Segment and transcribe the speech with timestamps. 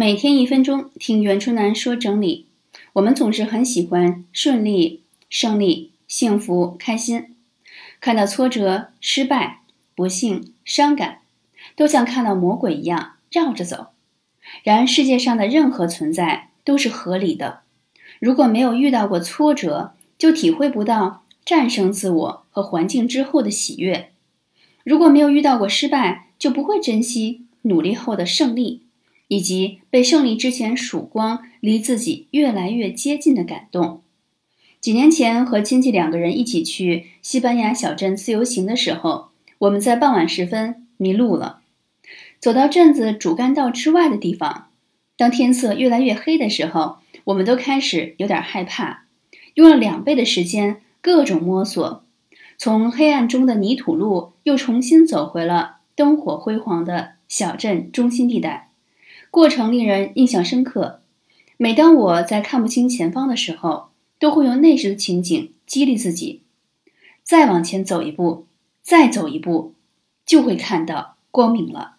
[0.00, 2.46] 每天一分钟，听袁春楠说整理。
[2.92, 7.34] 我们总是很喜欢顺利、胜利、幸福、开心，
[8.00, 9.62] 看到挫折、失败、
[9.96, 11.22] 不幸、伤感，
[11.74, 13.88] 都像看到魔鬼一样绕着走。
[14.62, 17.62] 然而，世界上的任何存在都是合理的。
[18.20, 24.10] 如果没有遇到过挫折，就体会不到战胜自我和环境之后的喜悦；
[24.84, 28.82] 如果没有遇到过失败，就不会珍惜努力后的胜利。
[29.28, 34.02] 以及被胜利之前曙光离自己越来越接近的感动。
[34.80, 39.28] 几年前和亲戚两个人一起去西班牙小镇自由行的时候，
[39.58, 41.60] 我们在傍晚时分迷路了，
[42.38, 44.68] 走到镇子主干道之外的地方。
[45.16, 49.06] 当天色越来越黑的时候，我们都开始有点害怕，
[49.54, 52.04] 用了两倍的时间各种摸索，
[52.56, 58.67] 从黑暗中的泥土路又重新走回了灯火辉煌的小镇中心地带。
[59.30, 61.00] 过程令人印象深刻。
[61.56, 66.42] 每当我在看不清前方的时候，都会用那时的情景激励自己，
[67.22, 68.46] 再往前走一步，
[68.80, 69.74] 再走一步，
[70.24, 71.97] 就会看到光明了。